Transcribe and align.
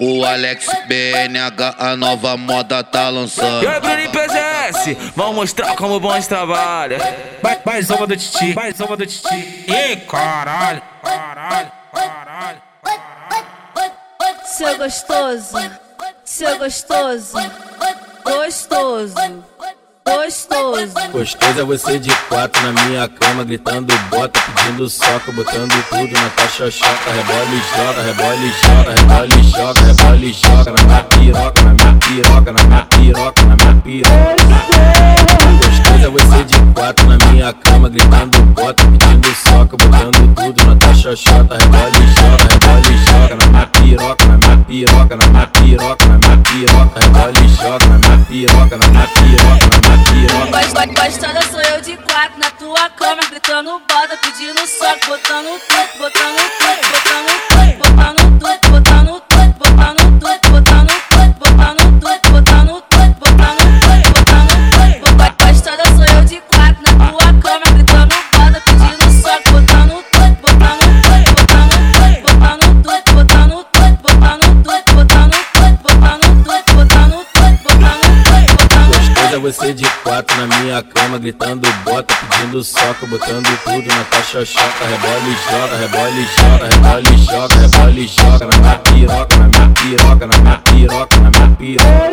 O, 0.00 0.24
Alex 0.24 0.66
BNH, 0.86 1.76
a 1.78 1.96
nova 1.96 2.36
moda 2.36 2.82
tá 2.82 3.08
lançando. 3.08 3.64
E 3.64 3.68
aí, 3.68 3.80
Bruno 3.80 4.10
PZS, 4.10 5.12
vamos 5.14 5.36
mostrar 5.36 5.76
como 5.76 6.00
bons 6.00 6.26
trabalha. 6.26 6.98
Mais 7.64 7.90
uma 7.90 8.06
do 8.06 8.16
Titi, 8.16 8.54
mais 8.54 8.78
uma 8.80 8.96
do 8.96 9.06
Titi. 9.06 9.34
Ih, 9.68 9.96
caralho, 10.08 10.82
caralho, 11.02 11.72
caralho. 11.92 12.62
Seu 14.44 14.78
gostoso, 14.78 15.56
seu 16.24 16.58
gostoso, 16.58 17.36
gostoso, 18.24 19.14
gostoso. 20.14 20.94
Gostoso 21.12 21.60
é 21.60 21.64
você 21.64 21.98
de 21.98 22.10
quatro 22.28 22.62
na 22.62 22.82
minha 22.84 23.08
cama, 23.08 23.44
gritando 23.44 23.92
bota, 24.10 24.40
pedindo 24.40 24.88
soca, 24.88 25.32
botando 25.32 25.72
tudo 25.88 26.12
na 26.12 26.28
tua 26.30 26.48
xoxoca. 26.48 27.10
Rebola 27.10 27.44
e 27.50 27.62
joga, 27.76 28.02
rebola 28.02 28.36
e 28.36 28.52
joga, 28.62 28.90
rebola 29.00 29.26
e 29.26 29.42
joga, 29.42 29.80
rebola 29.80 30.16
e 30.16 30.32
joga 30.32 30.72
na 30.72 30.82
minha 30.82 31.04
piroca, 31.04 31.62
na 31.62 31.74
minha 31.74 31.94
piroca, 31.94 32.52
na 32.52 32.64
minha 32.64 32.86
piroca, 32.86 33.42
na 33.42 33.56
minha 33.56 33.74
piroca. 33.82 34.14
Gostoso 35.58 36.04
é 36.04 36.10
você 36.10 36.44
de 36.44 36.72
quatro 36.74 37.06
na 37.06 37.18
minha 37.26 37.52
cama, 37.52 37.88
gritando 37.88 38.42
bota, 38.42 38.84
pedindo 38.84 39.28
soca, 39.34 39.76
botando 39.76 40.34
tudo 40.34 40.64
na 40.66 40.76
tua 40.76 40.94
xoxota. 40.94 41.56
E 41.56 42.06
joga, 42.14 42.54
e 42.90 42.96
joga 43.04 43.36
na 43.36 43.46
minha 43.46 43.66
piroca, 43.66 44.26
na 44.26 44.36
minha 44.38 44.56
piroca, 44.58 45.16
na 45.16 45.26
minha 45.26 45.46
piroca, 45.46 46.06
na 46.06 46.18
minha 46.18 46.36
piroca, 46.38 47.00
e 47.42 47.48
joga 47.48 47.86
na 47.86 47.98
minha 47.98 48.18
piroca, 48.26 48.76
na 48.76 48.86
minha 48.88 49.06
piroca, 49.06 49.73
na 50.86 50.92
minha 50.92 50.96
piroca. 50.96 51.10
Gost- 51.10 51.14
Gostando 51.14 51.42
sou 51.50 51.60
eu 51.62 51.80
de 51.80 51.96
quatro 51.98 52.38
na 52.38 52.50
tua 52.52 52.90
cama, 52.90 53.22
gritando 53.30 53.80
bota, 53.88 54.16
pedindo 54.18 54.66
soco, 54.66 55.06
botando 55.06 55.60
tudo, 55.68 55.98
botando 55.98 56.36
tudo, 56.58 56.80
botando 56.90 57.32
tudo, 57.48 57.78
botando 57.78 58.13
é 79.34 79.38
você 79.38 79.74
de 79.74 79.84
quatro 80.04 80.36
na 80.36 80.58
minha 80.58 80.80
cama, 80.80 81.18
gritando 81.18 81.68
bota, 81.84 82.14
pedindo 82.14 82.62
soca, 82.62 83.04
botando 83.06 83.46
tudo 83.64 83.88
na 83.88 84.04
tua 84.04 84.22
xoxoca. 84.22 84.86
Rebola 84.86 85.18
e 85.26 85.36
joga, 85.50 85.76
rebola 85.76 86.10
e 86.10 86.26
joga, 86.36 86.68
rebola 86.68 87.00
e 87.00 87.18
joga, 87.18 87.54
rebola 87.60 87.90
e 87.90 88.06
joga 88.06 88.46
na 88.46 88.58
minha 88.58 88.78
piroca, 88.78 89.36
na 89.36 89.48
minha 89.48 89.68
piroca, 89.70 90.26
na 90.26 90.38
minha 90.38 90.58
piroca, 90.58 91.16
na 91.20 91.30
minha 91.30 91.48
piroca. 91.56 92.10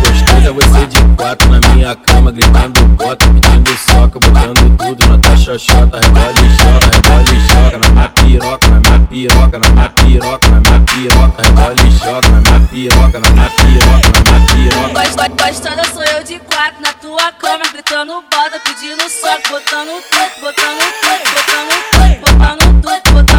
Gostoso 0.00 0.48
é 0.48 0.52
você 0.52 0.86
de 0.86 1.14
quatro 1.16 1.48
na 1.48 1.60
minha 1.68 1.94
cama, 1.94 2.32
gritando 2.32 2.84
bota, 2.96 3.26
pedindo 3.28 3.70
soca, 3.78 4.18
botando 4.18 4.76
tudo 4.76 5.08
na 5.08 5.18
tua 5.18 5.36
xoxota. 5.36 6.00
Rebola 6.00 6.34
e 6.40 6.48
joga, 6.56 6.90
rebola 6.96 7.30
e 7.32 7.40
joga 7.46 7.78
na 7.78 7.88
minha 7.90 8.08
piroca, 8.08 8.68
na 8.68 8.80
minha 8.80 8.98
piroca, 8.98 9.58
na 9.58 9.68
minha 9.68 9.88
piroca, 9.90 10.48
na 10.48 10.60
minha 10.60 10.80
piroca, 10.80 11.42
rebola 11.42 11.74
e 11.86 11.90
joga 11.92 12.28
na 12.72 12.78
piroca, 12.78 13.18
na 13.20 13.30
minha 13.30 13.50
piroca, 13.50 14.08
na 14.24 14.38
minha 14.38 14.70
piroca. 14.70 14.92
Gost- 14.92 15.42
Gostando 15.42 15.86
sou 15.92 16.02
eu 16.04 16.22
de 16.24 16.38
quatro 16.40 16.80
na 16.80 16.92
tua 16.94 17.32
cama, 17.32 17.64
gritando 17.72 18.24
bota, 18.30 18.58
pedindo 18.60 19.02
soco, 19.10 19.48
botando 19.50 20.02
tudo, 20.10 20.40
botando 20.40 20.82
tudo, 21.02 21.22
botando 21.34 21.74
tudo, 21.90 22.20
botando 22.20 22.80
tudo, 22.80 23.12
botando 23.12 23.26
tudo, 23.26 23.31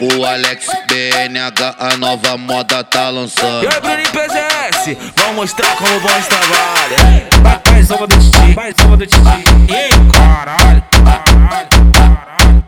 O 0.00 0.24
Alex 0.24 0.66
BNH, 0.88 1.74
a 1.78 1.96
nova 1.98 2.38
moda 2.38 2.82
tá 2.82 3.10
E 3.10 3.12
lançando. 3.12 3.68
aí, 3.68 3.80
Bruno 3.80 4.02
PZS, 4.10 4.96
vamos 5.14 5.36
mostrar 5.36 5.76
como 5.76 6.00
bons 6.00 6.26
trabalha. 6.26 7.28
Vai, 7.42 7.60
mais 7.70 7.90
uma 7.90 8.06
do 8.06 8.16
Titi, 8.16 8.54
mais 8.56 8.74
uma 8.82 8.96
do 8.96 9.06
Titi. 9.06 9.20
Ih, 9.68 10.10
caralho, 10.12 10.82
caralho. 11.04 12.59